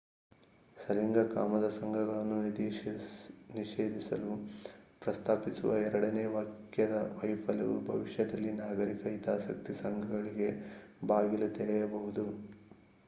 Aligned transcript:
ಸಲಿಂಗ 0.75 1.19
ಕಾಮದ 1.27 1.65
ಸಂಘಗಳನ್ನು 1.73 2.37
ನಿಷೇಧಿಸಲು 3.55 4.31
ಪ್ರಸ್ತಾಪಿಸುವ 5.01 5.73
ಎರಡನೇ 5.81 6.23
ವಾಕ್ಯದ 6.27 6.95
ವೈಫಲ್ಯವು 7.19 7.75
ಭವಿಷ್ಯದಲ್ಲಿ 7.87 8.53
ನಾಗರಿಕ 8.57 9.05
ಹಿತಾಸಕ್ತಿ 9.07 9.75
ಸಂಘಗಳಿಗೆ 9.83 10.49
ಬಾಗಿಲು 11.05 11.49
ತೆರೆಯಬಹುದು 11.53 12.25